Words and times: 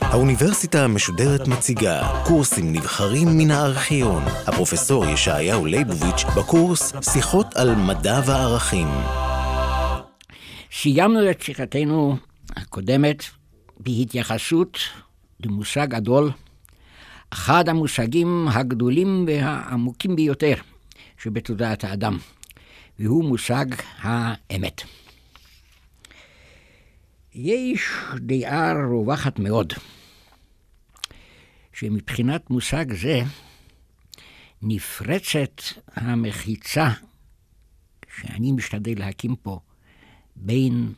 האוניברסיטה 0.00 0.84
המשודרת 0.84 1.48
מציגה 1.48 2.22
קורסים 2.26 2.72
נבחרים 2.72 3.28
מן 3.38 3.50
הארכיון. 3.50 4.22
הפרופסור 4.46 5.06
ישעיהו 5.06 5.66
ליבוביץ' 5.66 6.24
בקורס 6.36 6.92
שיחות 7.12 7.46
על 7.54 7.74
מדע 7.74 8.20
וערכים. 8.26 8.88
סיימנו 10.72 11.30
את 11.30 11.42
שיחתנו 11.42 12.16
הקודמת 12.56 13.24
בהתייחסות 13.80 14.78
למושג 15.44 15.86
גדול, 15.90 16.30
אחד 17.30 17.68
המושגים 17.68 18.48
הגדולים 18.48 19.24
והעמוקים 19.28 20.16
ביותר 20.16 20.54
שבתודעת 21.22 21.84
האדם, 21.84 22.18
והוא 23.02 23.24
מושג 23.24 23.66
האמת. 23.98 24.82
יש 27.34 27.80
דעה 28.16 28.72
רווחת 28.72 29.38
מאוד, 29.38 29.72
שמבחינת 31.72 32.50
מושג 32.50 32.92
זה 32.92 33.20
נפרצת 34.62 35.62
המחיצה 35.94 36.88
שאני 38.16 38.52
משתדל 38.52 38.98
להקים 38.98 39.36
פה 39.36 39.60
בין 40.36 40.92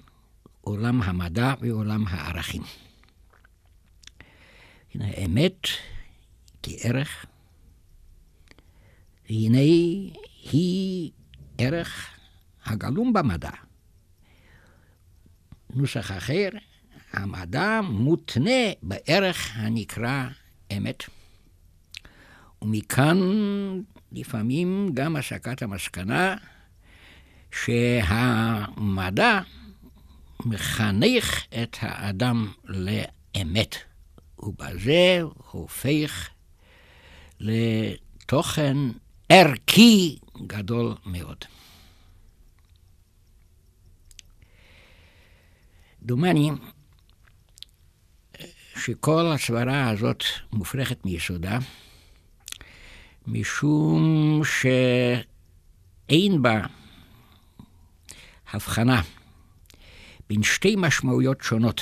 עולם 0.61 1.03
המדע 1.03 1.55
ועולם 1.61 2.05
הערכים. 2.09 2.63
הנה 4.95 5.07
האמת 5.07 5.67
כערך, 6.63 7.27
והנה 9.31 9.59
היא 10.53 11.11
ערך 11.59 12.07
הגלום 12.65 13.13
במדע. 13.13 13.51
נוסח 15.75 16.11
אחר, 16.11 16.49
המדע 17.13 17.81
מותנה 17.81 18.73
בערך 18.83 19.51
הנקרא 19.55 20.29
אמת. 20.77 21.05
ומכאן 22.63 23.19
לפעמים 24.13 24.91
גם 24.95 25.17
הסקת 25.17 25.63
המסקנה 25.63 26.37
שהמדע 27.51 29.41
מחנך 30.45 31.47
את 31.63 31.77
האדם 31.81 32.53
לאמת, 32.65 33.77
ובזה 34.39 35.21
הופך 35.51 36.29
לתוכן 37.41 38.77
ערכי 39.29 40.19
גדול 40.47 40.95
מאוד. 41.07 41.45
דומני 46.03 46.51
שכל 48.77 49.27
הסברה 49.35 49.91
הזאת 49.91 50.23
מופרכת 50.53 51.05
מיסודה, 51.05 51.59
משום 53.27 54.41
שאין 54.45 56.43
בה 56.43 56.67
הבחנה 58.53 59.03
בין 60.29 60.43
שתי 60.43 60.75
משמעויות 60.77 61.41
שונות 61.43 61.81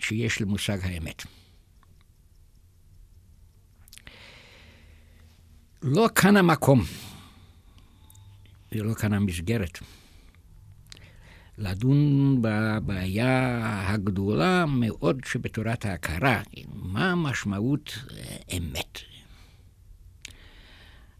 שיש 0.00 0.40
למושג 0.40 0.78
האמת. 0.82 1.24
לא 5.82 6.08
כאן 6.14 6.36
המקום 6.36 6.84
ולא 8.72 8.94
כאן 8.94 9.12
המסגרת. 9.12 9.78
לדון 11.58 12.38
בבעיה 12.42 13.90
הגדולה 13.90 14.66
מאוד 14.66 15.20
שבתורת 15.26 15.84
ההכרה, 15.84 16.42
מה 16.74 17.14
משמעות 17.14 17.98
אמת? 18.56 18.98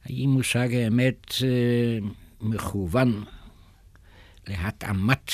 האם 0.05 0.31
מושג 0.31 0.75
האמת 0.75 1.27
אה, 1.43 1.99
מכוון 2.41 3.25
להתאמת 4.49 5.32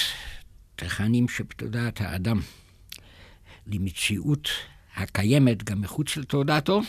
תכנים 0.77 1.28
שבתודעת 1.28 2.00
האדם 2.00 2.41
למציאות 3.66 4.48
הקיימת 4.97 5.65
גם 5.65 5.81
מחוץ 5.81 6.16
לתודעתו, 6.16 6.81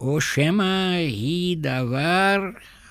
או 0.00 0.20
שמא 0.20 0.90
היא 0.96 1.56
דבר 1.60 2.36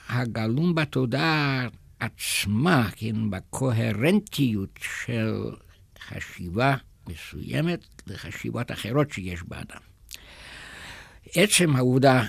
הגלום 0.10 0.76
בתודעה 0.76 1.68
עצמה, 2.00 2.90
כן, 2.96 3.30
בקוהרנטיות 3.30 4.80
של 4.82 5.52
חשיבה 6.00 6.76
מסוימת 7.10 7.80
לחשיבות 8.08 8.72
אחרות 8.72 9.12
שיש 9.12 9.44
באדם. 9.44 9.82
עצם 11.36 11.76
העובדה 11.76 12.24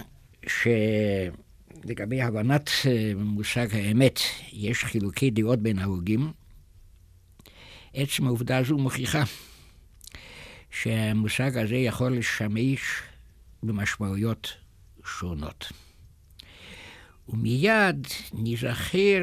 שלגבי 0.47 2.23
הבנת 2.23 2.71
אה, 2.87 3.13
מושג 3.17 3.75
האמת 3.75 4.21
יש 4.53 4.85
חילוקי 4.85 5.31
דעות 5.31 5.59
בין 5.59 5.79
ההוגים, 5.79 6.33
עצם 7.95 8.27
העובדה 8.27 8.59
הזו 8.59 8.79
מוכיחה 8.79 9.23
שהמושג 10.71 11.59
הזה 11.59 11.77
יכול 11.77 12.17
לשמש 12.17 12.81
במשמעויות 13.63 14.53
שונות. 15.05 15.73
ומיד 17.33 18.07
נזכר 18.33 19.21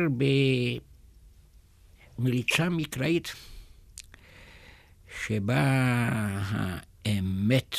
במליצה 2.19 2.69
מקראית 2.69 3.33
שבה 5.21 5.63
האמת 7.05 7.75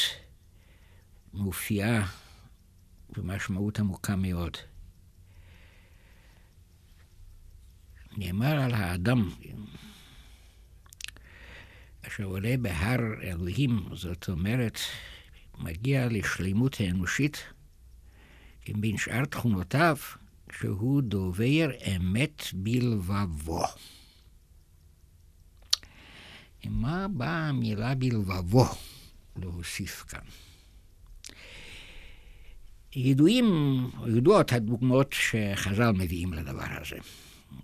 מופיעה 1.35 2.07
במשמעות 3.17 3.79
עמוקה 3.79 4.17
מאוד. 4.17 4.57
נאמר 8.17 8.61
על 8.61 8.75
האדם 8.75 9.31
אשר 12.07 12.25
עולה 12.25 12.55
בהר 12.63 13.01
אלוהים, 13.23 13.89
זאת 13.95 14.29
אומרת, 14.29 14.79
מגיע 15.59 16.09
לשלימות 16.11 16.77
האנושית, 16.81 17.45
בין 18.77 18.97
שאר 18.97 19.25
תכונותיו, 19.25 19.97
שהוא 20.53 21.03
דובר 21.03 21.71
אמת 21.97 22.43
בלבבו. 22.53 23.65
מה 26.65 27.09
באה 27.09 27.49
המילה 27.49 27.95
בלבבו 27.95 28.65
להוסיף 29.37 30.05
כאן? 30.09 30.21
ידועים, 32.97 33.47
ידועות 34.17 34.53
הדוגמאות 34.53 35.13
שחז"ל 35.13 35.91
מביאים 35.93 36.33
לדבר 36.33 36.81
הזה. 36.81 36.97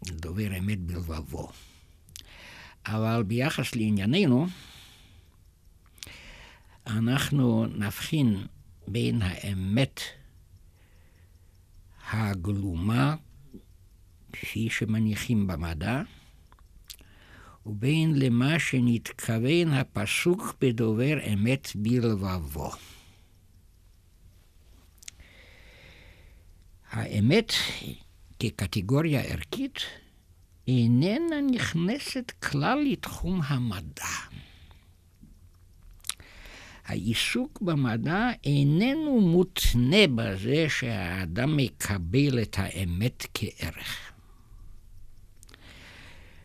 דובר 0.05 0.59
אמת 0.59 0.81
בלבבו. 0.81 1.53
אבל 2.87 3.23
ביחס 3.23 3.75
לענייננו, 3.75 4.47
אנחנו 6.87 7.67
נבחין 7.67 8.47
בין 8.89 9.23
האמת 9.23 10.01
הגלומה, 12.15 13.17
כפי 14.33 14.71
שמניחים 14.71 15.47
במדע, 15.47 16.03
ובין 17.67 18.15
למה 18.19 18.59
שנתכוון 18.59 19.73
הפסוק 19.73 20.55
בדובר 20.61 21.19
אמת 21.33 21.69
בלבבו. 21.75 22.71
האמת 26.91 27.53
כקטגוריה 28.39 29.21
ערכית 29.21 29.79
איננה 30.69 31.41
נכנסת 31.53 32.31
כלל 32.31 32.79
לתחום 32.93 33.41
המדע. 33.45 34.05
העיסוק 36.87 37.61
במדע 37.63 38.31
איננו 38.45 39.21
מותנה 39.21 40.07
בזה 40.15 40.67
שהאדם 40.69 41.57
מקבל 41.57 42.43
את 42.43 42.57
האמת 42.59 43.27
כערך. 43.35 44.13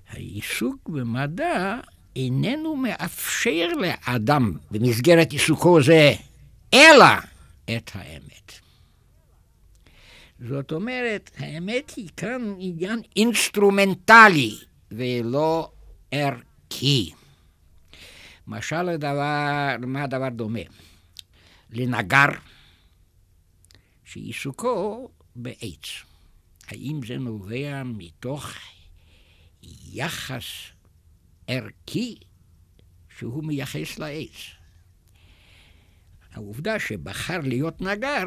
העיסוק 0.09 0.89
במדע 0.89 1.79
איננו 2.15 2.75
מאפשר 2.75 3.67
לאדם 3.67 4.53
במסגרת 4.71 5.31
עיסוקו 5.31 5.83
זה, 5.83 6.13
אלא 6.73 7.05
את 7.65 7.91
האמת. 7.93 8.51
זאת 10.39 10.71
אומרת, 10.71 11.31
האמת 11.37 11.93
היא 11.95 12.09
כאן 12.17 12.55
עניין 12.59 13.01
אינסטרומנטלי 13.15 14.55
ולא 14.91 15.71
ערכי. 16.11 17.11
משל 18.49 18.81
לדבר, 18.81 19.75
מה 19.87 20.03
הדבר 20.03 20.29
דומה? 20.29 20.59
לנגר 21.69 22.27
שעיסוקו 24.03 25.09
בעץ. 25.35 25.85
האם 26.67 26.99
זה 27.07 27.17
נובע 27.17 27.83
מתוך 27.85 28.51
יחס 29.91 30.43
ערכי 31.47 32.15
שהוא 33.17 33.43
מייחס 33.43 33.99
לעץ? 33.99 34.35
העובדה 36.31 36.79
שבחר 36.79 37.39
להיות 37.43 37.81
נגר, 37.81 38.23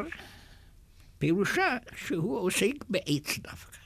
פירושה 1.17 1.77
שהוא 1.95 2.39
עוסק 2.39 2.85
בעץ 2.89 3.37
דווקא. 3.37 3.77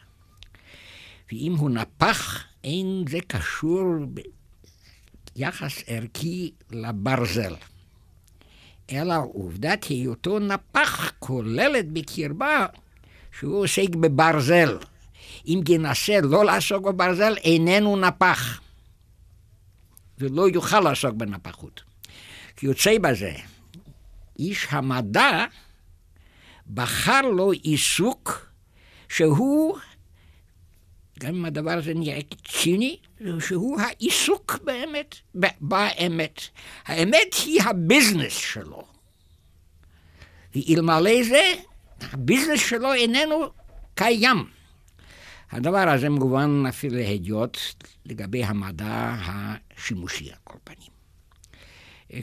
ואם 1.31 1.53
הוא 1.57 1.69
נפח, 1.69 2.43
אין 2.63 3.05
זה 3.09 3.17
קשור 3.27 3.85
ביחס 5.37 5.83
ערכי 5.87 6.51
לברזל. 6.71 7.55
אלא 8.91 9.15
עובדת 9.33 9.83
היותו 9.83 10.39
נפח 10.39 11.11
כוללת 11.19 11.91
בקרבה 11.91 12.65
שהוא 13.39 13.63
עוסק 13.63 13.89
בברזל. 13.89 14.77
אם 15.47 15.61
ינסה 15.69 16.21
לא 16.21 16.45
לעסוק 16.45 16.83
בברזל, 16.83 17.37
איננו 17.37 17.97
נפח. 17.97 18.61
ולא 20.19 20.49
יוכל 20.49 20.79
לעסוק 20.79 21.13
בנפחות. 21.13 21.83
כי 22.55 22.65
יוצא 22.65 22.97
בזה, 23.01 23.33
איש 24.39 24.67
המדע 24.69 25.45
בחר 26.73 27.21
לו 27.21 27.51
עיסוק 27.51 28.49
שהוא, 29.09 29.77
גם 31.19 31.35
אם 31.35 31.45
הדבר 31.45 31.71
הזה 31.71 31.93
נראה 31.93 32.19
ציני, 32.47 32.97
שהוא 33.39 33.81
העיסוק 33.81 34.59
באמת, 34.63 35.15
באמת. 35.61 36.41
האמת 36.85 37.33
היא 37.45 37.61
הביזנס 37.61 38.33
שלו. 38.33 38.87
ואלמלא 40.55 41.23
זה, 41.23 41.53
הביזנס 42.01 42.59
שלו 42.59 42.93
איננו 42.93 43.49
קיים. 43.95 44.45
הדבר 45.51 45.89
הזה 45.89 46.09
מובן 46.09 46.63
אפילו 46.69 46.95
להדיוט 46.95 47.57
לגבי 48.05 48.43
המדע 48.43 49.15
השימושי 49.19 50.29
על 50.31 50.37
כל 50.43 50.57
פנים. 50.63 50.97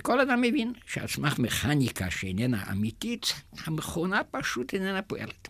כל 0.02 0.20
אדם 0.20 0.40
מבין 0.40 0.72
שעל 0.86 1.06
סמך 1.06 1.38
מכניקה 1.38 2.10
שאיננה 2.10 2.64
אמיתית, 2.72 3.34
המכונה 3.64 4.24
פשוט 4.24 4.74
איננה 4.74 5.02
פועלת. 5.02 5.48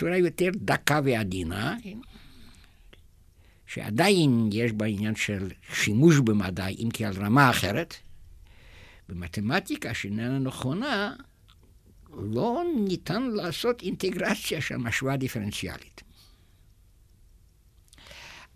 צורה 0.00 0.16
יותר 0.16 0.50
דקה 0.56 1.00
ועדינה, 1.04 1.76
שעדיין 3.66 4.48
יש 4.52 4.72
בה 4.72 4.86
עניין 4.86 5.16
של 5.16 5.50
שימוש 5.72 6.18
במדע, 6.18 6.66
אם 6.66 6.88
כי 6.92 7.04
על 7.04 7.12
רמה 7.16 7.50
אחרת. 7.50 7.94
במתמטיקה 9.08 9.94
שאיננה 9.94 10.38
נכונה, 10.38 11.14
לא 12.10 12.62
ניתן 12.88 13.22
לעשות 13.22 13.82
אינטגרציה 13.82 14.60
של 14.60 14.76
משוואה 14.76 15.16
דיפרנציאלית. 15.16 16.02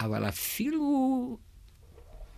אבל 0.01 0.29
אפילו 0.29 1.39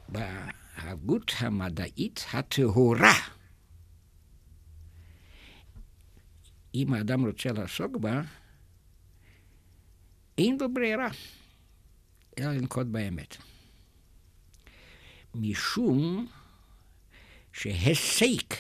בהגות 0.09 1.33
המדעית 1.39 2.25
הטהורה, 2.33 3.15
אם 6.75 6.95
האדם 6.95 7.27
רוצה 7.27 7.53
לעסוק 7.53 7.97
בה, 7.97 8.23
אין 10.39 10.59
לו 10.61 10.75
ברירה, 10.75 11.09
אלא 12.39 12.53
לנקוט 12.53 12.87
באמת. 12.87 13.37
משום 15.35 16.27
שהיסק 17.53 18.55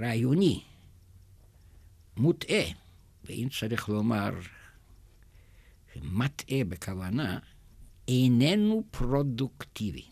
רעיוני 0.00 0.62
מוטעה, 2.16 2.64
ואם 3.24 3.48
צריך 3.60 3.88
לומר 3.88 4.30
מטעה 6.02 6.64
בכוונה, 6.68 7.38
איננו 8.08 8.84
פרודוקטיבי. 8.90 10.04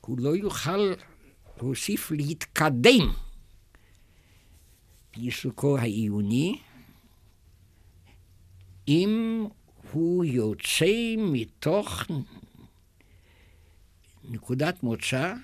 הוא 0.00 0.18
לא 0.18 0.36
יוכל 0.36 0.92
להוסיף 1.56 2.10
להתקדם 2.10 3.12
בעיסוקו 5.16 5.78
העיוני, 5.78 6.58
אם 8.88 9.46
הוא 9.92 10.24
יוצא 10.24 11.14
מתוך 11.18 12.02
נקודת 14.24 14.82
מוצא 14.82 15.34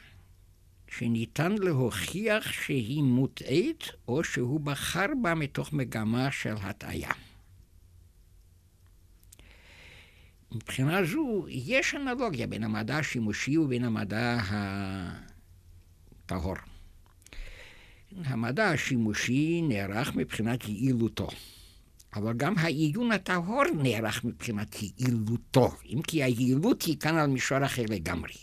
שניתן 0.89 1.53
להוכיח 1.53 2.53
שהיא 2.53 3.03
מוטעית, 3.03 3.85
או 4.09 4.25
שהוא 4.25 4.61
בחר 4.61 5.07
בה 5.23 5.35
מתוך 5.35 5.73
מגמה 5.73 6.31
של 6.31 6.55
הטעיה. 6.61 7.13
מבחינה 10.53 11.05
זו, 11.05 11.47
יש 11.49 11.95
אנלוגיה 11.95 12.47
בין 12.47 12.65
המדע 12.65 12.99
השימושי 12.99 13.59
ובין 13.59 13.85
המדע 13.85 14.39
הטהור. 16.25 16.57
המדע 18.25 18.69
השימושי 18.71 19.63
נערך 19.63 20.15
מבחינת 20.15 20.69
יעילותו, 20.69 21.29
אבל 22.15 22.33
גם 22.33 22.59
העיון 22.59 23.13
הטהור 23.13 23.63
נערך 23.75 24.25
מבחינת 24.25 24.77
יעילותו, 24.83 25.71
אם 25.87 26.03
כי 26.03 26.23
היעילות 26.23 26.83
היא 26.83 26.97
כאן 27.01 27.17
על 27.17 27.27
מישור 27.27 27.65
אחר 27.65 27.85
לגמרי. 27.89 28.35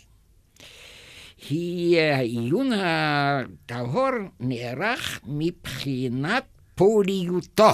היא, 1.48 2.00
העיון 2.00 2.70
הטהור 2.72 4.10
נערך 4.40 5.20
מבחינת 5.24 6.44
פוליותו, 6.74 7.70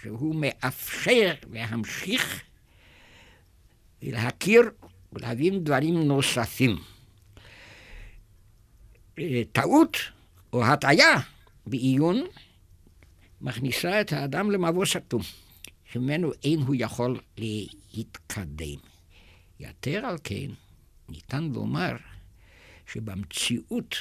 שהוא 0.00 0.34
מאפשר 0.34 1.34
להמשיך 1.52 2.42
ולהכיר 4.02 4.62
ולהבין 5.12 5.64
דברים 5.64 6.02
נוספים. 6.02 6.76
טעות 9.52 9.96
או 10.52 10.64
הטעיה 10.64 11.14
בעיון 11.66 12.26
מכניסה 13.40 14.00
את 14.00 14.12
האדם 14.12 14.50
למבוא 14.50 14.84
סתום, 14.84 15.22
שממנו 15.92 16.32
אין 16.44 16.60
הוא 16.60 16.74
יכול 16.78 17.20
להתקדם. 17.38 18.78
יתר 19.60 20.06
על 20.06 20.16
כן, 20.24 20.50
ניתן 21.08 21.44
לומר 21.44 21.96
שבמציאות 22.92 23.96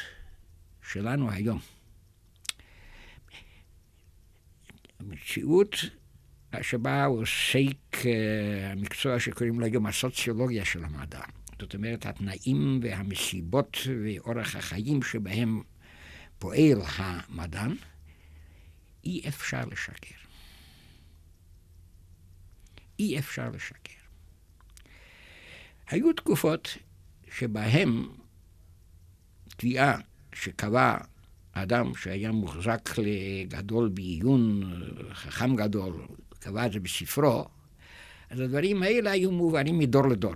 שלנו 0.91 1.31
היום, 1.31 1.59
המציאות 4.99 5.75
שבה 6.61 7.05
עוסק 7.05 7.97
המקצוע 8.71 9.19
שקוראים 9.19 9.59
לו 9.59 9.65
היום 9.65 9.85
הסוציולוגיה 9.85 10.65
של 10.65 10.83
המדע. 10.83 11.21
זאת 11.59 11.75
אומרת, 11.75 12.05
התנאים 12.05 12.79
והמסיבות 12.83 13.77
ואורח 14.03 14.55
החיים 14.55 15.03
שבהם 15.03 15.61
פועל 16.39 16.81
המדען, 16.97 17.75
אי 19.05 19.21
אפשר 19.27 19.65
לשקר. 19.71 20.15
אי 22.99 23.19
אפשר 23.19 23.49
לשקר. 23.49 23.93
היו 25.87 26.13
תקופות 26.13 26.77
שבהן 27.31 28.07
תביעה 29.47 29.97
שקבע 30.33 30.97
אדם 31.51 31.95
שהיה 31.95 32.31
מוחזק 32.31 32.89
לגדול 32.97 33.89
בעיון, 33.89 34.73
חכם 35.13 35.55
גדול, 35.55 36.07
קבע 36.39 36.65
את 36.65 36.71
זה 36.71 36.79
בספרו, 36.79 37.45
אז 38.29 38.39
הדברים 38.39 38.83
האלה 38.83 39.11
היו 39.11 39.31
מובנים 39.31 39.79
מדור 39.79 40.07
לדור. 40.07 40.33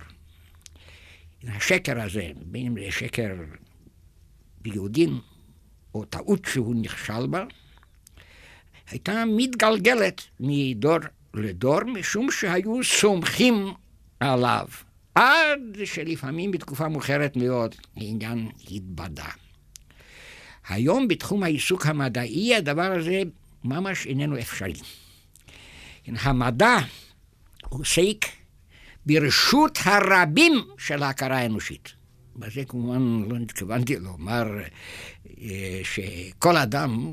השקר 1.44 2.00
הזה, 2.00 2.30
בין 2.36 2.66
אם 2.66 2.74
זה 2.84 2.90
שקר 2.90 3.34
ביודעין, 4.60 5.18
או 5.94 6.04
טעות 6.04 6.44
שהוא 6.44 6.74
נכשל 6.74 7.26
בה, 7.26 7.44
הייתה 8.90 9.24
מתגלגלת 9.26 10.22
מדור 10.40 10.98
לדור, 11.34 11.84
משום 11.84 12.30
שהיו 12.30 12.84
סומכים 12.84 13.72
עליו, 14.20 14.66
עד 15.14 15.60
שלפעמים 15.84 16.50
בתקופה 16.50 16.88
מאוחרת 16.88 17.36
מאוד 17.36 17.74
העניין 17.96 18.48
התבדה. 18.70 19.28
היום 20.68 21.08
בתחום 21.08 21.42
העיסוק 21.42 21.86
המדעי 21.86 22.54
הדבר 22.54 22.92
הזה 22.92 23.22
ממש 23.64 24.06
איננו 24.06 24.38
אפשרי. 24.38 24.72
המדע 26.06 26.78
עוסק 27.68 28.26
ברשות 29.06 29.78
הרבים 29.84 30.52
של 30.78 31.02
ההכרה 31.02 31.38
האנושית. 31.38 31.99
בזה 32.36 32.64
כמובן 32.64 33.22
לא 33.28 33.36
התכוונתי 33.36 33.96
לומר 33.96 34.46
אה, 35.40 35.80
שכל 35.84 36.56
אדם 36.56 37.12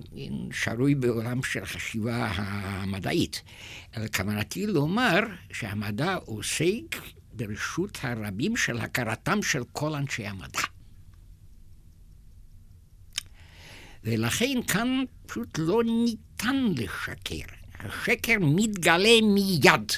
שרוי 0.51 0.95
בעולם 0.95 1.43
של 1.43 1.65
חשיבה 1.65 2.27
המדעית, 2.35 3.41
אלא 3.97 4.07
כוונתי 4.07 4.67
לומר 4.67 5.19
שהמדע 5.51 6.15
עוסק 6.15 6.95
ברשות 7.33 7.97
הרבים 8.01 8.57
של 8.57 8.77
הכרתם 8.77 9.43
של 9.43 9.63
כל 9.71 9.95
אנשי 9.95 10.27
המדע. 10.27 10.61
ולכן 14.03 14.61
כאן 14.67 15.03
פשוט 15.25 15.57
לא 15.57 15.83
ניתן 15.83 16.55
לשקר. 16.77 17.45
השקר 17.79 18.35
מתגלה 18.41 19.21
מיד. 19.33 19.91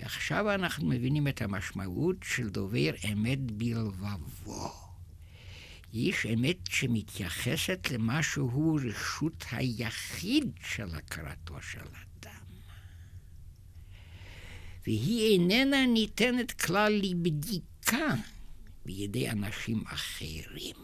ועכשיו 0.00 0.54
אנחנו 0.54 0.88
מבינים 0.88 1.28
את 1.28 1.42
המשמעות 1.42 2.16
של 2.22 2.48
דובר 2.48 2.90
אמת 3.12 3.38
בלבבו. 3.40 4.72
איש 5.94 6.26
אמת 6.26 6.56
שמתייחסת 6.68 7.88
למה 7.90 8.22
שהוא 8.22 8.80
רשות 8.84 9.44
היחיד 9.50 10.50
של 10.64 10.94
הכרתו 10.94 11.62
של 11.62 11.80
אדם. 11.80 12.44
והיא 14.86 15.32
איננה 15.32 15.86
ניתנת 15.86 16.52
כלל 16.52 16.92
לבדיקה 16.92 18.14
בידי 18.86 19.30
אנשים 19.30 19.82
אחרים. 19.86 20.76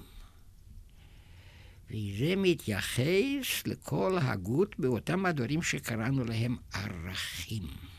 וזה 1.90 2.35
מתייחס 2.37 3.66
לכל 3.66 4.18
הגות 4.23 4.78
באותם 4.78 5.26
הדברים 5.26 5.62
שקראנו 5.62 6.25
להם 6.25 6.56
ערכים. 6.73 7.96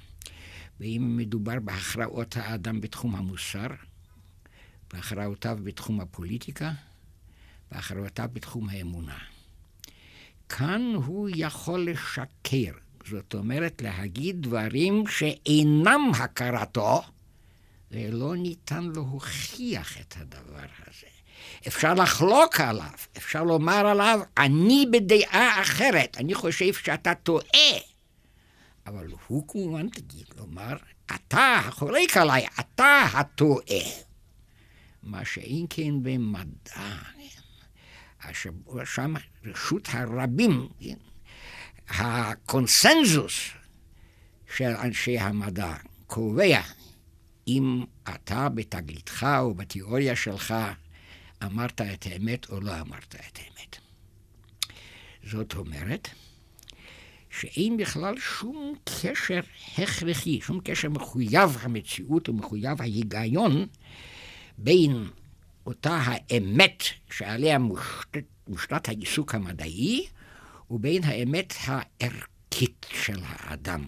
ואם 0.79 1.13
מדובר 1.17 1.59
בהכרעות 1.63 2.37
האדם 2.37 2.81
בתחום 2.81 3.15
המוסר, 3.15 3.67
בהכרעותיו 4.93 5.57
בתחום 5.63 6.01
הפוליטיקה, 6.01 6.71
בהכרעותיו 7.71 8.29
בתחום 8.33 8.69
האמונה. 8.69 9.17
כאן 10.49 10.93
הוא 10.95 11.29
יכול 11.35 11.89
לשקר, 11.89 12.71
זאת 13.09 13.33
אומרת 13.33 13.81
להגיד 13.81 14.41
דברים 14.41 15.03
שאינם 15.07 16.11
הכרתו, 16.19 17.01
ולא 17.91 18.35
ניתן 18.35 18.91
להוכיח 18.95 20.01
את 20.01 20.15
הדבר 20.17 20.67
הזה. 20.87 21.07
אפשר 21.67 21.93
לחלוק 21.93 22.59
עליו, 22.59 22.89
אפשר 23.17 23.43
לומר 23.43 23.87
עליו, 23.87 24.19
אני 24.37 24.85
בדעה 24.91 25.61
אחרת, 25.61 26.17
אני 26.19 26.33
חושב 26.33 26.73
שאתה 26.73 27.15
טועה. 27.15 27.96
אבל 28.87 29.07
הוא 29.27 29.47
כמובן 29.47 29.89
תגיד 29.89 30.25
לומר, 30.37 30.75
אתה 31.05 31.55
החולק 31.65 32.17
עליי, 32.17 32.47
אתה 32.59 33.01
הטועה. 33.13 33.83
מה 35.03 35.25
שאין 35.25 35.65
כן 35.69 36.03
במדע, 36.03 36.95
שם 38.85 39.13
רשות 39.45 39.87
הרבים, 39.91 40.69
הקונסנזוס 41.89 43.49
של 44.55 44.75
אנשי 44.83 45.19
המדע 45.19 45.75
קובע 46.07 46.61
אם 47.47 47.83
אתה 48.15 48.49
בתגליתך 48.49 49.27
או 49.39 49.53
בתיאוריה 49.53 50.15
שלך 50.15 50.53
אמרת 51.43 51.81
את 51.81 52.05
האמת 52.05 52.49
או 52.49 52.61
לא 52.61 52.79
אמרת 52.79 53.15
את 53.15 53.39
האמת. 53.39 53.77
זאת 55.23 55.53
אומרת, 55.53 56.09
שאין 57.39 57.77
בכלל 57.77 58.19
שום 58.19 58.73
קשר 58.83 59.39
הכרחי, 59.77 60.41
שום 60.41 60.59
קשר 60.63 60.89
מחויב 60.89 61.57
המציאות 61.61 62.29
ומחויב 62.29 62.81
ההיגיון 62.81 63.65
בין 64.57 65.09
אותה 65.65 65.99
האמת 66.03 66.83
שעליה 67.11 67.59
מושתת, 67.59 68.23
מושתת 68.47 68.87
העיסוק 68.89 69.35
המדעי 69.35 70.07
ובין 70.71 71.03
האמת 71.03 71.53
הערכית 71.65 72.85
של 72.93 73.19
האדם. 73.23 73.85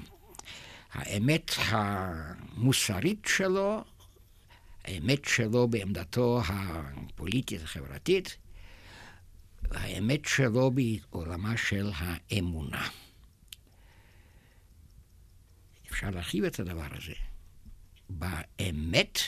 האמת 0.91 1.51
המוסרית 1.57 3.27
שלו, 3.27 3.83
האמת 4.85 5.25
שלו 5.25 5.67
בעמדתו 5.67 6.41
הפוליטית-החברתית, 6.47 8.37
האמת 9.71 10.25
שלו 10.25 10.71
בעולמה 10.71 11.57
של 11.57 11.91
האמונה. 11.95 12.87
אפשר 15.91 16.09
להרחיב 16.09 16.43
את 16.43 16.59
הדבר 16.59 16.87
הזה. 16.91 17.13
באמת 18.09 19.19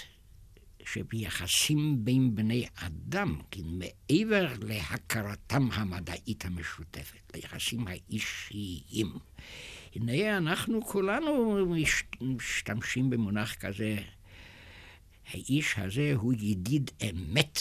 שביחסים 0.85 2.05
בין 2.05 2.35
בני 2.35 2.65
אדם, 2.75 3.41
כי 3.51 3.61
מעבר 3.65 4.53
להכרתם 4.61 5.69
המדעית 5.71 6.45
המשותפת, 6.45 7.35
ליחסים 7.35 7.87
האישיים. 7.87 9.19
הנה 9.95 10.37
אנחנו 10.37 10.81
כולנו 10.85 11.65
משתמשים 12.21 13.09
במונח 13.09 13.55
כזה, 13.55 13.97
האיש 15.27 15.77
הזה 15.77 16.11
הוא 16.15 16.33
ידיד 16.33 16.91
אמת 17.09 17.59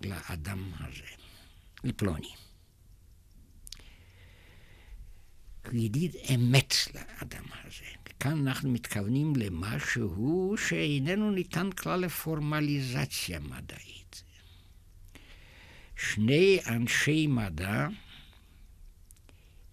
לאדם 0.00 0.72
הזה, 0.80 1.04
לפלוני. 1.84 2.30
הוא 5.66 5.74
ידיד 5.74 6.16
אמת 6.34 6.74
לאדם 6.94 7.44
הזה. 7.64 8.01
כאן 8.20 8.48
אנחנו 8.48 8.70
מתכוונים 8.70 9.32
למשהו 9.36 10.54
שאיננו 10.68 11.30
ניתן 11.30 11.70
כלל 11.70 12.00
לפורמליזציה 12.00 13.40
מדעית. 13.40 14.22
שני 15.96 16.58
אנשי 16.66 17.26
מדע, 17.26 17.88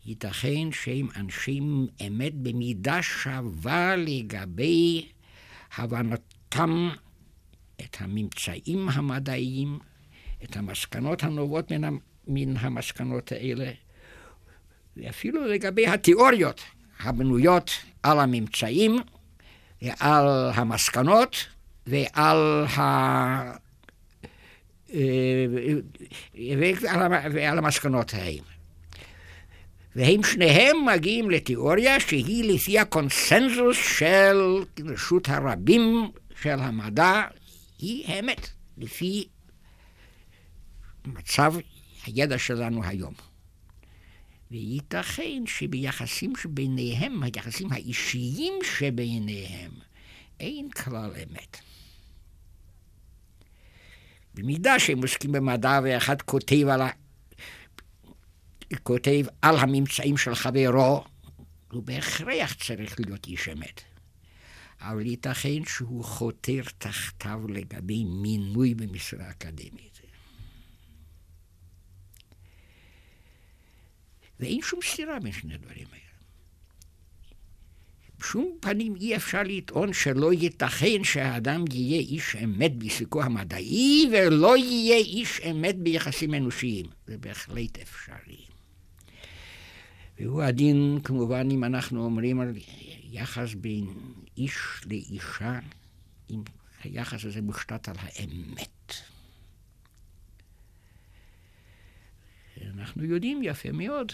ייתכן 0.06 0.72
שהם 0.72 1.08
אנשי 1.16 1.60
אמת 2.08 2.36
במידה 2.36 3.02
שווה 3.02 3.96
לגבי 3.96 5.08
הבנתם 5.78 6.90
את 7.82 7.98
הממצאים 8.00 8.90
המדעיים, 8.90 9.80
את 10.44 10.58
המסקנות 10.58 11.24
הנובעות 11.24 11.72
מן, 11.72 11.98
מן 12.28 12.58
המסקנות 12.58 13.32
האלה, 13.32 13.72
ואפילו 14.98 15.48
לגבי 15.48 15.88
התיאוריות 15.88 16.62
הבנויות 17.00 17.72
על 18.04 18.20
הממצאים 18.20 18.98
ועל 19.82 20.52
המסקנות 20.54 21.46
ועל, 21.88 22.66
ה... 22.78 22.82
אה, 24.94 25.46
ועל 27.32 27.58
המסקנות 27.58 28.14
האלה. 28.14 28.42
והם 29.96 30.24
שניהם 30.24 30.86
מגיעים 30.86 31.30
לתיאוריה 31.30 32.00
שהיא 32.00 32.54
לפי 32.54 32.80
הקונסנזוס 32.80 33.78
של 33.98 34.64
רשות 34.86 35.30
הרבים 35.30 36.12
של 36.42 36.60
המדע, 36.60 37.22
היא 37.80 38.04
האמת, 38.08 38.50
לפי 38.78 39.28
מצב 41.06 41.54
הידע 42.06 42.38
שלנו 42.38 42.84
היום. 42.84 43.29
וייתכן 44.52 45.44
שביחסים 45.46 46.34
שביניהם, 46.36 47.24
היחסים 47.24 47.72
האישיים 47.72 48.54
שביניהם, 48.64 49.72
אין 50.40 50.70
כלל 50.70 51.12
אמת. 51.12 51.58
במידה 54.34 54.80
שהם 54.80 55.02
עוסקים 55.02 55.32
במדע 55.32 55.80
ואחד 55.84 56.22
כותב 56.22 56.68
על, 56.68 56.82
ה... 56.82 56.90
כותב 58.84 59.26
על 59.42 59.58
הממצאים 59.58 60.18
של 60.18 60.36
חברו, 60.36 61.04
הוא 61.72 61.84
בהכרח 61.84 62.54
צריך 62.54 63.00
להיות 63.00 63.28
איש 63.28 63.50
אמת. 63.50 63.82
אבל 64.82 65.06
ייתכן 65.06 65.66
שהוא 65.66 66.04
חותר 66.04 66.62
תחתיו 66.78 67.42
לגבי 67.48 68.04
מינוי 68.04 68.74
במשרה 68.74 69.30
אקדמית. 69.30 70.09
ואין 74.40 74.62
שום 74.62 74.80
סתירה 74.82 75.20
בין 75.20 75.32
שני 75.32 75.54
הדברים 75.54 75.88
האלה. 75.92 76.10
בשום 78.20 78.58
פנים 78.60 78.96
אי 78.96 79.16
אפשר 79.16 79.44
לטעון 79.44 79.94
שלא 79.94 80.34
ייתכן 80.34 81.04
שהאדם 81.04 81.66
יהיה 81.72 82.00
איש 82.00 82.36
אמת 82.36 82.76
בעיסוקו 82.76 83.24
המדעי 83.24 84.10
ולא 84.12 84.58
יהיה 84.58 84.98
איש 84.98 85.42
אמת 85.52 85.76
ביחסים 85.76 86.34
אנושיים. 86.34 86.86
זה 87.08 87.18
בהחלט 87.18 87.78
אפשרי. 87.80 88.46
והוא 90.20 90.44
הדין, 90.44 91.00
כמובן, 91.04 91.52
אם 91.52 91.64
אנחנו 91.64 92.06
אומרים 92.06 92.40
על 92.40 92.54
יחס 93.12 93.54
בין 93.54 93.86
איש 94.38 94.58
לאישה, 94.86 95.60
אם 96.30 96.42
היחס 96.84 97.26
הזה 97.26 97.42
מושתת 97.42 97.90
על 97.90 97.96
האמת. 98.00 98.94
אנחנו 102.68 103.06
יודעים 103.06 103.44
יפה 103.44 103.72
מאוד 103.72 104.12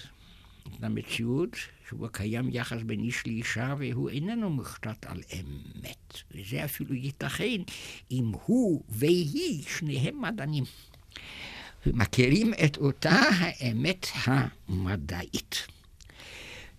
למציאות 0.82 1.56
שבו 1.90 2.10
קיים 2.12 2.50
יחס 2.52 2.82
בין 2.86 3.00
איש 3.00 3.28
לאישה 3.28 3.76
והוא 3.78 4.10
איננו 4.10 4.50
מושתת 4.50 5.06
על 5.06 5.22
אמת. 5.34 6.22
וזה 6.32 6.66
אפילו 6.66 6.94
ייתכן 6.96 7.62
אם 8.12 8.32
הוא 8.46 8.84
והיא, 8.90 9.64
שניהם 9.64 10.22
מדענים, 10.22 10.64
מכירים 11.86 12.54
את 12.66 12.78
אותה 12.78 13.22
האמת 13.38 14.08
המדעית. 14.14 15.68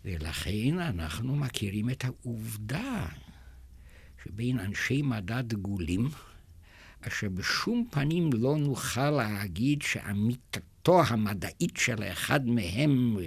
ולכן 0.05 0.79
אנחנו 0.79 1.37
מכירים 1.37 1.91
את 1.91 2.05
העובדה 2.05 3.07
שבין 4.25 4.59
אנשי 4.59 5.03
מדע 5.03 5.43
דגולים, 5.43 6.09
אשר 7.01 7.29
בשום 7.29 7.89
פנים 7.91 8.31
לא 8.33 8.57
נוכל 8.57 9.11
להגיד 9.11 9.83
שאמיתת 9.83 10.63
שדעתו 10.87 11.03
המדעית 11.07 11.77
של 11.77 12.03
אחד 12.03 12.47
מהם 12.47 13.17
אה, 13.19 13.25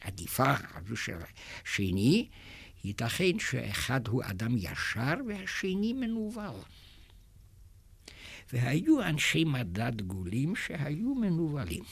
עדיפה 0.00 0.54
זו 0.88 0.96
של 0.96 1.16
השני, 1.64 2.28
ייתכן 2.84 3.38
שאחד 3.38 4.08
הוא 4.08 4.22
אדם 4.24 4.56
ישר 4.56 5.14
והשני 5.28 5.92
מנוול. 5.92 6.60
והיו 8.52 9.02
אנשי 9.02 9.44
מדע 9.44 9.90
דגולים 9.90 10.56
שהיו 10.56 11.14
מנוולים. 11.14 11.84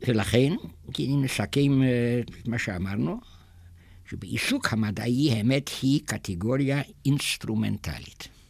ולכן, 0.00 0.52
אני 0.98 1.16
נסכם 1.16 1.82
אה, 1.82 2.20
את 2.40 2.48
מה 2.48 2.58
שאמרנו, 2.58 3.20
שבעיסוק 4.10 4.72
המדעי 4.72 5.30
האמת 5.32 5.70
היא 5.82 6.00
קטגוריה 6.06 6.82
אינסטרומנטלית. 7.06 8.41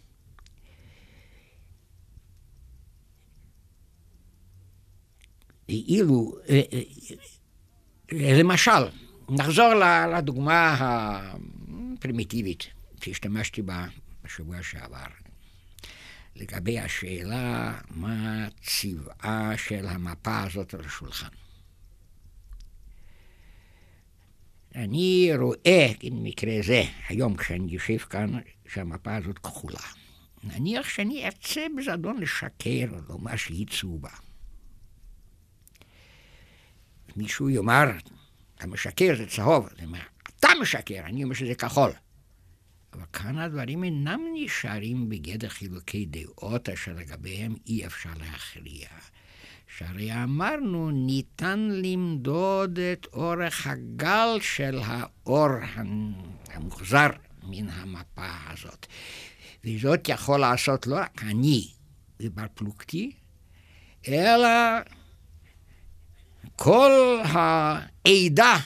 אילו, 5.77 6.39
אה, 6.49 6.61
אה, 8.13 8.39
למשל, 8.39 8.89
נחזור 9.29 9.73
לדוגמה 10.19 10.77
הפרימיטיבית 11.99 12.67
שהשתמשתי 13.03 13.63
בה 13.63 13.87
בשבוע 14.25 14.63
שעבר, 14.63 15.07
לגבי 16.37 16.79
השאלה 16.79 17.79
מה 17.91 18.49
צבעה 18.63 19.53
של 19.57 19.87
המפה 19.87 20.43
הזאת 20.43 20.75
על 20.75 20.85
השולחן. 20.85 21.29
אני 24.75 25.31
רואה, 25.39 25.93
במקרה 26.05 26.53
זה, 26.63 26.83
היום 27.09 27.37
כשאני 27.37 27.73
יושב 27.73 27.99
כאן, 27.99 28.31
שהמפה 28.69 29.17
הזאת 29.17 29.39
כחולה. 29.39 29.81
נניח 30.45 30.89
שאני 30.89 31.29
אצא 31.29 31.67
בזדון 31.77 32.21
לשקר 32.21 32.87
או 32.93 32.97
לומר 33.09 33.37
שהיא 33.37 33.67
צהובה. 33.67 34.11
מישהו 37.17 37.51
יאמר, 37.51 37.85
אתה 38.55 38.67
משקר, 38.67 39.15
זה 39.17 39.27
צהוב. 39.27 39.69
אני 39.79 39.87
אומר, 39.87 40.01
אתה 40.41 40.49
משקר, 40.61 41.01
אני 41.05 41.25
אומר 41.25 41.35
שזה 41.35 41.55
כחול. 41.55 41.91
אבל 42.93 43.05
כאן 43.13 43.39
הדברים 43.39 43.85
אינם 43.85 44.21
נשארים 44.35 45.09
בגדר 45.09 45.49
חילוקי 45.49 46.07
דעות 46.07 46.69
אשר 46.69 46.93
לגביהם 46.93 47.55
אי 47.67 47.87
אפשר 47.87 48.11
להכריע. 48.21 48.89
שהרי 49.79 50.23
אמרנו, 50.23 50.91
ניתן 50.91 51.69
למדוד 51.85 52.79
את 52.79 53.07
אורך 53.13 53.67
הגל 53.67 54.39
של 54.41 54.81
האור 54.85 55.49
המוחזר 56.53 57.09
מן 57.43 57.69
המפה 57.69 58.31
הזאת. 58.47 58.87
וזאת 59.65 60.09
יכול 60.09 60.41
לעשות 60.41 60.87
לא 60.87 60.97
רק 60.97 61.23
אני 61.23 61.69
ובר 62.21 62.47
פלוגתי, 62.55 63.13
אלא 64.09 64.49
כל 66.57 67.21
העדה 67.25 68.57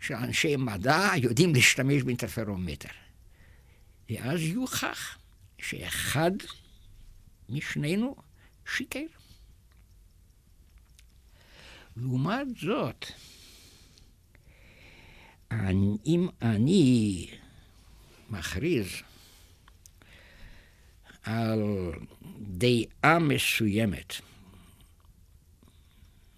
של 0.00 0.14
אנשי 0.14 0.56
מדע 0.56 1.10
יודעים 1.16 1.54
להשתמש 1.54 2.02
באינטרפרומטר. 2.02 2.88
ואז 4.10 4.40
יוכח 4.40 5.18
שאחד 5.58 6.30
משנינו 7.48 8.16
שיקר. 8.76 9.00
לעומת 11.96 12.46
זאת, 12.60 13.06
אם 16.06 16.28
אני 16.42 17.26
מכריז 18.30 18.86
על 21.22 21.92
דעה 22.40 23.18
מסוימת, 23.18 24.14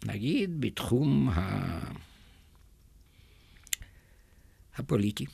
נגיד 0.04 0.60
בתחום 0.60 1.28
ה... 1.28 1.94
הפוליטי, 4.76 5.26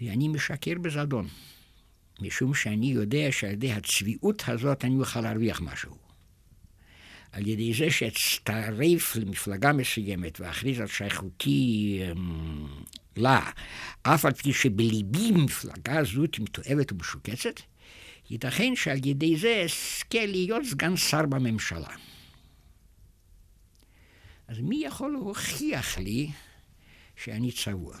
ואני 0.00 0.28
משקר 0.28 0.74
בזדון. 0.82 1.28
משום 2.20 2.54
שאני 2.54 2.86
יודע 2.86 3.26
שעל 3.30 3.50
ידי 3.50 3.72
הצביעות 3.72 4.42
הזאת 4.46 4.84
אני 4.84 4.98
אוכל 4.98 5.20
להרוויח 5.20 5.60
משהו. 5.60 5.96
על 7.32 7.46
ידי 7.46 7.74
זה 7.74 7.90
שאצטרף 7.90 9.16
למפלגה 9.16 9.72
מסוימת 9.72 10.40
ואכריז 10.40 10.80
על 10.80 10.86
שייכותי 10.86 12.00
אמ, 12.10 12.66
לה, 13.16 13.50
אף 14.02 14.24
על 14.24 14.32
פי 14.32 14.52
שבליבי 14.52 15.30
מפלגה 15.32 16.04
זאת 16.04 16.38
מתועבת 16.38 16.92
ומשוקצת, 16.92 17.60
ייתכן 18.30 18.76
שעל 18.76 19.06
ידי 19.06 19.36
זה 19.36 19.62
אזכה 19.64 20.26
להיות 20.26 20.64
סגן 20.64 20.96
שר 20.96 21.26
בממשלה. 21.26 21.94
אז 24.48 24.58
מי 24.58 24.82
יכול 24.84 25.12
להוכיח 25.12 25.98
לי 25.98 26.30
שאני 27.16 27.52
צבוע? 27.52 27.98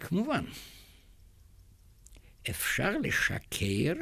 כמובן, 0.00 0.44
אפשר 2.50 2.90
לשקר 3.02 3.92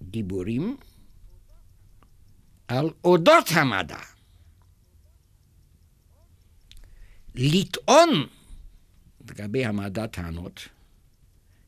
בדיבורים 0.00 0.76
על 2.68 2.90
אודות 3.04 3.44
המדע. 3.50 4.17
לטעון 7.40 8.26
לגבי 9.30 9.64
המדע 9.64 10.06
טענות 10.06 10.68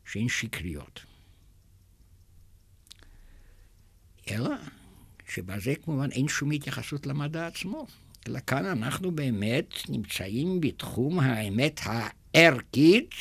שהן 0.05 0.29
שקריות. 0.29 1.01
אלא 4.31 4.51
שבזה 5.29 5.75
כמובן 5.85 6.11
אין 6.13 6.29
שום 6.29 6.51
התייחסות 6.51 7.07
למדע 7.07 7.47
עצמו. 7.47 7.87
אלא 8.29 8.39
כאן 8.47 8.67
אנחנו 8.67 9.11
באמת 9.11 9.75
נמצאים 9.89 10.61
בתחום 10.61 11.21
האמת 11.21 11.81
הערכית, 11.85 13.15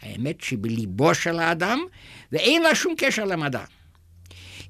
האמת 0.00 0.40
שבליבו 0.40 1.14
של 1.14 1.38
האדם, 1.38 1.80
ואין 2.32 2.62
לה 2.62 2.74
שום 2.74 2.94
קשר 2.98 3.24
למדע. 3.24 3.64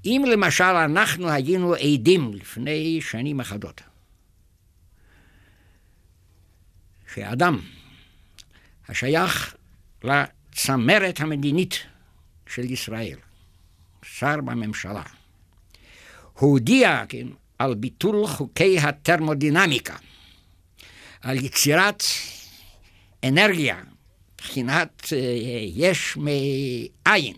אם 0.05 0.25
למשל 0.33 0.64
אנחנו 0.64 1.29
היינו 1.31 1.75
עדים 1.75 2.35
לפני 2.35 3.01
שנים 3.01 3.40
אחדות, 3.40 3.81
שאדם 7.14 7.61
השייך 8.88 9.57
לצמרת 10.05 11.20
המדינית 11.20 11.75
של 12.46 12.70
ישראל, 12.70 13.18
שר 14.03 14.37
בממשלה, 14.37 15.03
הודיע, 16.33 17.05
כן, 17.09 17.27
על 17.59 17.75
ביטול 17.75 18.27
חוקי 18.27 18.79
הטרמודינמיקה, 18.79 19.96
על 21.20 21.44
יצירת 21.44 22.03
אנרגיה, 23.25 23.83
מבחינת 24.35 25.03
אה, 25.12 25.18
יש 25.75 26.16
מאין. 26.16 27.37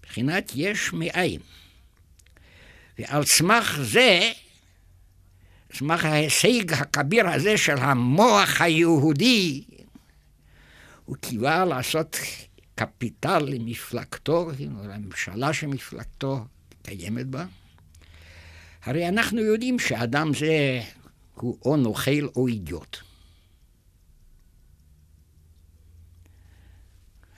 מבחינת 0.00 0.52
יש 0.54 0.92
מאין. 0.92 1.40
ועל 2.98 3.24
סמך 3.24 3.78
זה, 3.82 4.32
סמך 5.72 6.04
ההישג 6.04 6.72
הכביר 6.72 7.28
הזה 7.28 7.58
של 7.58 7.78
המוח 7.78 8.60
היהודי, 8.60 9.64
הוא 11.04 11.16
קיווה 11.16 11.64
לעשות 11.64 12.16
קפיטל 12.74 13.38
למפלגתו, 13.38 14.50
לממשלה 14.84 15.52
שמפלגתו 15.52 16.44
קיימת 16.82 17.26
בה. 17.26 17.46
הרי 18.82 19.08
אנחנו 19.08 19.40
יודעים 19.40 19.78
שאדם 19.78 20.34
זה 20.34 20.82
הוא 21.34 21.58
או 21.64 21.76
נוכל 21.76 22.26
או 22.36 22.46
אידיוט. 22.46 22.96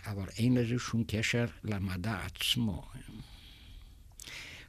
אבל 0.06 0.28
אין 0.38 0.54
לזה 0.54 0.78
שום 0.78 1.04
קשר 1.06 1.46
למדע 1.64 2.18
עצמו. 2.24 2.86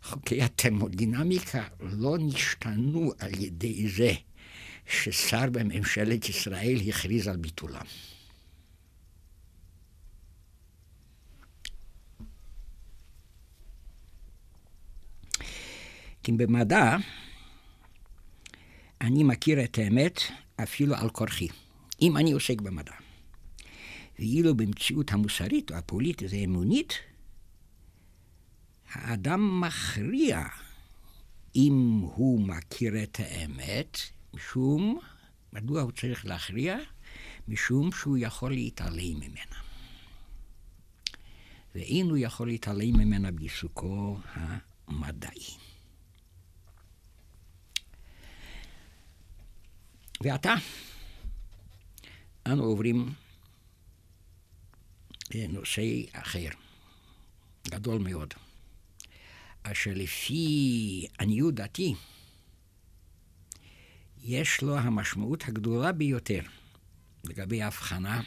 חוקי 0.04 0.42
התרמודינמיקה 0.42 1.68
לא 1.80 2.18
נשתנו 2.20 3.12
על 3.20 3.32
ידי 3.40 3.90
זה 3.90 4.14
ששר 4.88 5.50
בממשלת 5.52 6.30
ישראל 6.30 6.78
הכריז 6.88 7.28
על 7.28 7.38
ביטולם. 7.38 7.86
כי 16.24 16.32
במדע 16.32 16.98
אני 19.02 19.24
מכיר 19.24 19.64
את 19.64 19.78
האמת 19.78 20.20
אפילו 20.64 20.96
על 20.96 21.10
כורחי, 21.10 21.48
אם 22.02 22.18
אני 22.18 22.32
עוסק 22.32 22.62
במדע. 22.62 22.92
ואילו 24.20 24.56
במציאות 24.56 25.12
המוסרית 25.12 25.72
או 25.72 25.76
הפוליטית 25.76 26.34
האמונית, 26.34 26.94
האדם 28.92 29.62
מכריע 29.62 30.48
אם 31.56 32.02
הוא 32.02 32.48
מכיר 32.48 33.04
את 33.04 33.20
האמת, 33.20 33.98
משום, 34.34 35.00
מדוע 35.54 35.82
הוא 35.82 35.92
צריך 35.92 36.26
להכריע? 36.26 36.78
משום 37.48 37.92
שהוא 37.92 38.18
יכול 38.18 38.52
להתעלם 38.52 39.16
ממנה. 39.16 39.62
ואין 41.76 42.10
הוא 42.10 42.18
יכול 42.18 42.48
להתעלם 42.48 42.98
ממנה 42.98 43.32
בעיסוקו 43.32 44.18
המדעי. 44.88 45.58
ועתה 50.22 50.56
אנו 52.46 52.64
עוברים 52.64 53.14
לנושא 55.34 55.82
אחר, 56.14 56.50
גדול 57.68 58.02
מאוד, 58.02 58.34
אשר 59.64 59.92
לפי 59.96 61.08
עניות 61.20 61.56
דעתי, 61.56 61.96
יש 64.24 64.62
לו 64.62 64.78
המשמעות 64.78 65.44
הגדולה 65.48 65.92
ביותר 65.92 66.42
לגבי 67.24 67.62
ההבחנה 67.62 68.22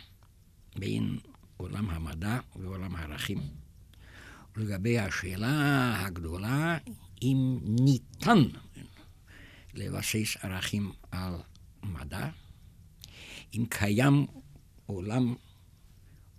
בין 0.76 1.18
עולם 1.56 1.90
המדע 1.90 2.40
ועולם 2.56 2.96
הערכים, 2.96 3.38
ולגבי 4.56 4.98
השאלה 4.98 6.06
הגדולה 6.06 6.78
אם 7.22 7.58
ניתן 7.62 8.38
לבסס 9.74 10.36
ערכים 10.42 10.92
על 11.10 11.34
מדע, 11.82 12.28
אם 13.54 13.64
קיים 13.68 14.26
עולם 14.86 15.34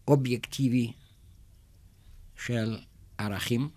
אובייקטיבי 0.08 0.92
של 2.46 2.78
ערכים, 3.18 3.70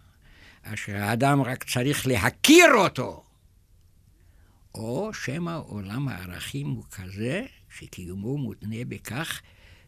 אשר 0.75 0.97
האדם 0.97 1.43
רק 1.43 1.65
צריך 1.65 2.07
להכיר 2.07 2.75
אותו, 2.75 3.25
או 4.75 5.11
שמא 5.15 5.59
עולם 5.67 6.09
הערכים 6.09 6.67
הוא 6.71 6.85
כזה 6.91 7.47
שקיומו 7.71 8.39
מותנה 8.39 8.85
בכך 8.89 9.41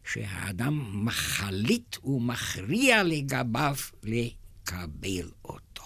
שהאדם 0.05 1.05
מחליט 1.07 1.97
ומכריע 2.05 3.03
לגביו 3.03 3.77
לקבל 4.03 5.31
אותו. 5.45 5.85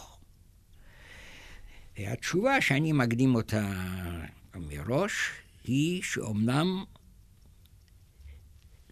והתשובה 1.98 2.60
שאני 2.60 2.92
מקדים 2.92 3.34
אותה 3.34 3.72
מראש 4.54 5.12
היא 5.64 6.02
שאומנם 6.02 6.84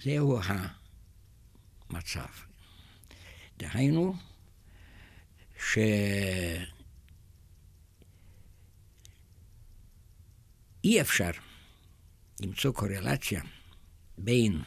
זהו 0.04 0.38
המצב. 1.90 2.26
דהיינו, 3.58 4.14
שאי 5.70 5.80
אפשר 11.00 11.30
למצוא 12.40 12.72
קורלציה 12.72 13.42
בין 14.18 14.62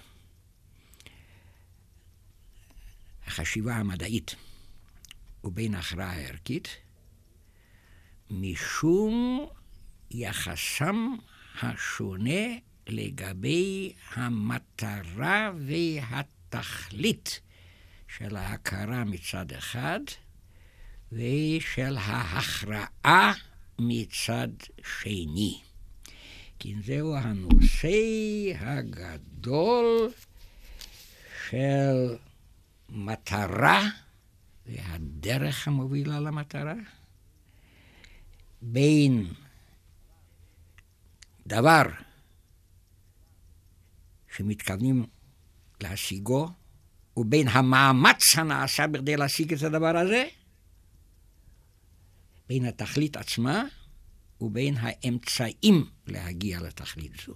החשיבה 3.27 3.75
המדעית 3.75 4.36
ובין 5.43 5.75
ההכרעה 5.75 6.12
הערכית, 6.12 6.67
משום 8.29 9.45
יחסם 10.12 11.15
השונה 11.62 12.58
לגבי 12.88 13.93
המטרה 14.13 15.51
והתכלית 15.67 17.39
של 18.08 18.36
ההכרה 18.36 19.03
מצד 19.03 19.51
אחד, 19.51 19.99
ושל 21.11 21.97
ההכרעה 21.97 23.33
מצד 23.79 24.47
שני. 24.83 25.59
כי 26.59 26.75
זהו 26.83 27.15
הנושא 27.15 27.89
הגדול 28.59 30.11
של 31.49 32.15
מטרה 32.89 33.89
והדרך 34.65 35.67
המובילה 35.67 36.19
למטרה, 36.19 36.73
בין 38.61 39.27
דבר 41.47 41.83
שמתכוונים 44.35 45.05
להשיגו, 45.81 46.49
ובין 47.17 47.47
המאמץ 47.47 48.37
הנעשה 48.37 48.87
בכדי 48.87 49.17
להשיג 49.17 49.53
את 49.53 49.61
הדבר 49.61 49.97
הזה, 49.97 50.27
בין 52.47 52.65
התכלית 52.65 53.17
עצמה 53.17 53.63
ובין 54.41 54.75
האמצעים 54.77 55.86
להגיע 56.08 56.62
לתכלית 56.62 57.12
זו. 57.25 57.34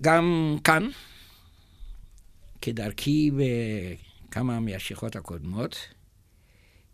גם 0.00 0.56
כאן, 0.64 0.88
כדרכי 2.60 3.30
בכמה 3.30 4.60
מהשיחות 4.60 5.16
הקודמות, 5.16 5.76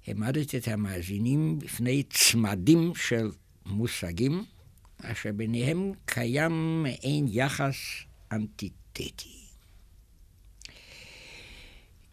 העמדתי 0.07 0.59
את 0.59 0.69
המאזינים 0.69 1.59
בפני 1.59 2.03
צמדים 2.03 2.93
של 2.95 3.31
מושגים, 3.67 4.45
אשר 5.03 5.33
ביניהם 5.33 5.93
קיים 6.05 6.83
מעין 6.83 7.27
יחס 7.29 7.77
אנטיתטי. 8.33 9.48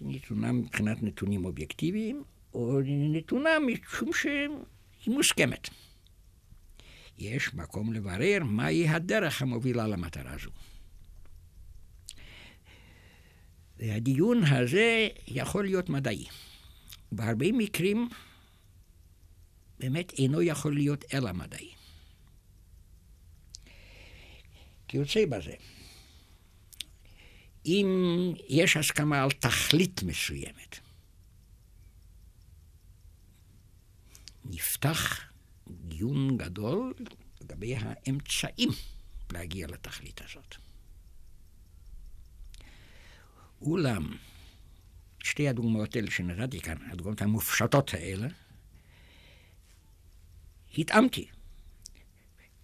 נתונה 0.00 0.52
מבחינת 0.52 1.02
נתונים 1.02 1.44
אובייקטיביים, 1.44 2.24
או 2.54 2.80
נתונה 2.86 3.50
משום 3.58 4.12
שהיא 4.12 5.14
מוסכמת. 5.14 5.68
יש 7.18 7.54
מקום 7.54 7.92
לברר 7.92 8.38
מהי 8.44 8.88
הדרך 8.88 9.42
המובילה 9.42 9.86
למטרה 9.86 10.36
זו. 10.42 10.50
והדיון 13.78 14.44
הזה 14.44 15.08
יכול 15.26 15.64
להיות 15.64 15.88
מדעי. 15.88 16.24
בהרבה 17.12 17.52
מקרים 17.52 18.08
באמת 19.80 20.12
אינו 20.12 20.42
יכול 20.42 20.74
להיות 20.74 21.04
אלא 21.14 21.32
מדעי. 21.32 21.77
כי 24.88 24.96
יוצא 24.96 25.26
בזה, 25.26 25.54
אם 27.66 27.86
יש 28.48 28.76
הסכמה 28.76 29.22
על 29.22 29.30
תכלית 29.30 30.02
מסוימת, 30.02 30.78
נפתח 34.44 35.20
דיון 35.68 36.36
גדול 36.36 36.94
לגבי 37.40 37.76
האמצעים 37.76 38.68
להגיע 39.32 39.66
לתכלית 39.66 40.20
הזאת. 40.24 40.54
אולם, 43.60 44.16
שתי 45.22 45.48
הדוגמאות 45.48 45.96
האלה 45.96 46.10
שנתתי 46.10 46.60
כאן, 46.60 46.76
הדוגמאות 46.90 47.22
המופשטות 47.22 47.94
האלה, 47.94 48.28
התאמתי. 50.78 51.28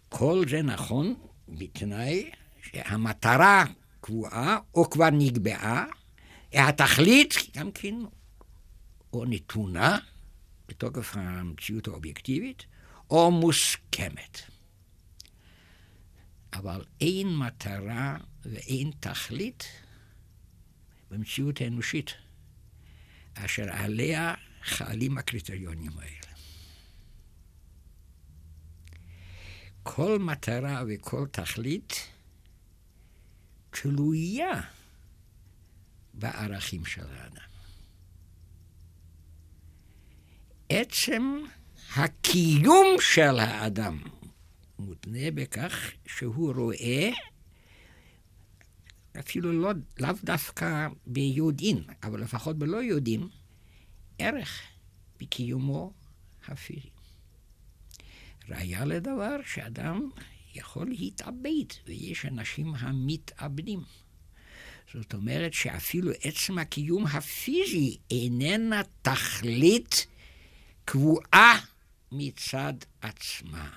כל 0.09 0.45
זה 0.51 0.63
נכון 0.63 1.15
בתנאי 1.49 2.31
שהמטרה 2.63 3.65
קבועה 4.01 4.59
או 4.75 4.91
כבר 4.91 5.11
נקבעה, 5.13 5.87
התכלית 6.53 7.35
גם 7.57 7.73
כן 7.73 7.95
או 9.13 9.25
נתונה 9.25 9.99
בתוקף 10.69 11.17
המציאות 11.17 11.89
האובייקטיבית, 11.89 12.67
או 13.11 13.31
מוסכמת. 13.31 14.41
אבל 16.53 16.85
אין 17.01 17.37
מטרה 17.37 18.17
ואין 18.45 18.91
תכלית 19.01 19.65
במציאות 21.11 21.61
האנושית, 21.61 22.11
אשר 23.35 23.67
עליה 23.69 24.35
חלים 24.63 25.19
הקריטריונים 25.19 25.93
האלה. 25.99 26.24
כל 29.97 30.19
מטרה 30.19 30.83
וכל 30.89 31.27
תכלית 31.31 31.93
תלויה 33.71 34.61
בערכים 36.15 36.85
של 36.85 37.07
האדם. 37.11 37.47
עצם 40.69 41.23
הקיום 41.97 42.87
של 43.01 43.39
האדם 43.39 44.03
מותנה 44.79 45.31
בכך 45.35 45.91
שהוא 46.07 46.55
רואה 46.55 47.11
אפילו 49.21 49.53
לא, 49.53 49.71
לאו 50.01 50.15
דווקא 50.25 50.89
ביודעין, 51.07 51.85
אבל 52.03 52.21
לפחות 52.21 52.59
בלא 52.59 52.77
יודעים, 52.83 53.29
ערך 54.19 54.63
בקיומו 55.21 55.93
הפיזי. 56.49 56.94
ראיה 58.49 58.85
לדבר 58.85 59.37
שאדם 59.47 60.09
יכול 60.55 60.87
להתאבד, 60.89 61.75
ויש 61.87 62.25
אנשים 62.25 62.75
המתאבדים. 62.79 63.81
זאת 64.95 65.15
אומרת 65.15 65.55
שאפילו 65.55 66.11
עצם 66.23 66.59
הקיום 66.59 67.07
הפיזי 67.07 67.97
איננה 68.11 68.83
תכלית 69.03 70.07
קבועה 70.85 71.59
מצד 72.13 72.75
עצמה. 73.01 73.69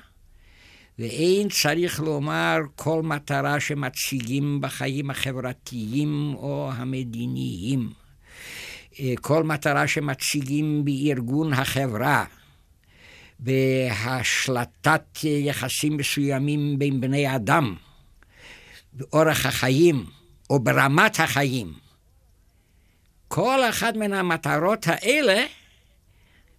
ואין 0.99 1.49
צריך 1.49 1.99
לומר 1.99 2.58
כל 2.75 3.03
מטרה 3.03 3.60
שמציגים 3.60 4.62
בחיים 4.62 5.10
החברתיים 5.10 6.34
או 6.36 6.71
המדיניים. 6.73 7.93
כל 9.21 9.43
מטרה 9.43 9.88
שמציגים 9.88 10.86
בארגון 10.86 11.53
החברה, 11.53 12.25
בהשלטת 13.39 15.17
יחסים 15.23 15.97
מסוימים 15.97 16.80
בין 16.80 17.02
בני 17.02 17.36
אדם, 17.36 17.76
באורח 18.93 19.45
החיים 19.45 20.06
או 20.50 20.60
ברמת 20.60 21.19
החיים. 21.19 21.73
כל 23.28 23.60
אחת 23.69 23.95
מן 23.95 24.13
המטרות 24.13 24.88
האלה 24.88 25.45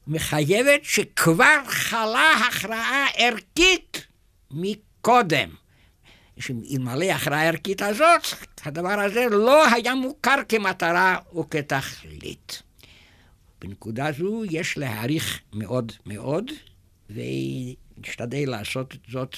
מחייבת 0.06 0.84
שכבר 0.84 1.58
חלה 1.66 2.32
הכרעה 2.32 3.06
ערכית 3.16 4.06
מקודם. 4.50 5.48
שאלמלא 6.38 7.04
ההכרעה 7.04 7.40
הערכית 7.40 7.82
הזאת, 7.82 8.22
הדבר 8.64 9.00
הזה 9.00 9.26
לא 9.30 9.66
היה 9.66 9.94
מוכר 9.94 10.36
כמטרה 10.48 11.18
או 11.32 11.50
כתכלית. 11.50 12.62
בנקודה 13.60 14.12
זו 14.12 14.42
יש 14.50 14.78
להעריך 14.78 15.40
מאוד 15.52 15.92
מאוד, 16.06 16.50
ונשתדל 17.10 18.50
לעשות 18.50 18.96
זאת 19.08 19.36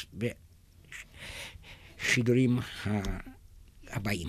בשידורים 1.99 2.59
הבאים. 3.89 4.29